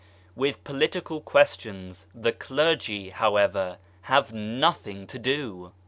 With 0.35 0.63
Political 0.63 1.21
Questions 1.21 2.07
the 2.15 2.31
Clergy, 2.31 3.11
however, 3.11 3.77
have 4.01 4.33
nothing 4.33 5.05
to 5.05 5.19
do 5.19 5.73